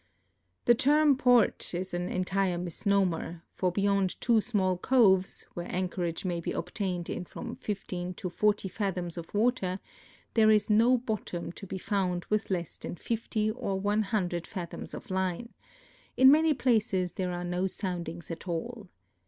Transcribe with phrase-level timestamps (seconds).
[0.65, 6.39] The term port is an entire misnomer, for beyond two small coves, where anchorage may
[6.41, 9.77] be obtained in from 15 to 40 fathoms of Avater,
[10.33, 15.11] there is no bottom to be found with less than 50 or 100 fathoms of
[15.11, 15.53] line;
[16.17, 18.87] in man}' places there are no soundings at all.